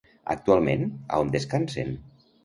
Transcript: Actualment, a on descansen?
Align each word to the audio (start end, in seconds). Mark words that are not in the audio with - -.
Actualment, 0.35 0.85
a 1.09 1.19
on 1.25 1.29
descansen? 1.35 1.93